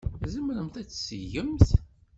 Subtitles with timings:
[0.21, 1.67] Tzemremt ad t-tgemt.